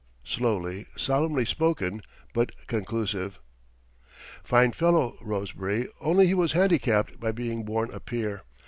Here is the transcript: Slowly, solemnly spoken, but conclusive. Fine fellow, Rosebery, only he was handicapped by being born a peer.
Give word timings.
Slowly, 0.25 0.87
solemnly 0.95 1.45
spoken, 1.45 2.01
but 2.33 2.65
conclusive. 2.65 3.39
Fine 4.43 4.71
fellow, 4.71 5.15
Rosebery, 5.21 5.89
only 5.99 6.25
he 6.25 6.33
was 6.33 6.53
handicapped 6.53 7.19
by 7.19 7.31
being 7.31 7.65
born 7.65 7.91
a 7.93 7.99
peer. 7.99 8.41